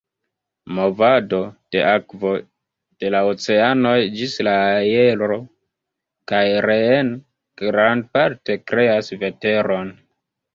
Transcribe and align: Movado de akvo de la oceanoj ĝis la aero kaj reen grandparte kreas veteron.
Movado 0.75 1.41
de 1.75 1.81
akvo 1.89 2.31
de 3.03 3.11
la 3.15 3.19
oceanoj 3.31 3.91
ĝis 4.21 4.33
la 4.47 4.55
aero 4.79 5.37
kaj 6.33 6.41
reen 6.69 7.13
grandparte 7.65 8.57
kreas 8.73 9.13
veteron. 9.27 9.95